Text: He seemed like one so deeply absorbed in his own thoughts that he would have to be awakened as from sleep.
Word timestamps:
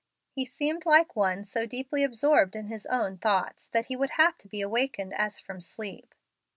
He 0.31 0.45
seemed 0.45 0.87
like 0.87 1.15
one 1.15 1.45
so 1.45 1.67
deeply 1.67 2.03
absorbed 2.03 2.55
in 2.55 2.69
his 2.69 2.87
own 2.87 3.19
thoughts 3.19 3.67
that 3.67 3.85
he 3.85 3.95
would 3.95 4.09
have 4.17 4.35
to 4.39 4.47
be 4.47 4.59
awakened 4.59 5.13
as 5.13 5.39
from 5.39 5.61
sleep. 5.61 6.15